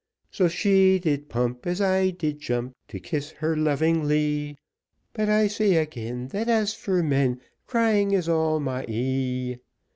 So 0.31 0.47
she 0.47 0.97
did 0.97 1.29
pump, 1.29 1.67
As 1.67 1.79
I 1.79 2.09
did 2.09 2.39
jump 2.39 2.73
To 2.87 2.99
kiss 2.99 3.29
her 3.33 3.55
lovingly, 3.55 4.57
But, 5.13 5.29
I 5.29 5.45
say 5.45 5.75
again, 5.75 6.29
That 6.29 6.49
as 6.49 6.73
for 6.73 7.03
men, 7.03 7.39
Crying 7.67 8.11
is 8.11 8.27
all 8.27 8.59
my 8.59 8.83
eye. 8.89 9.59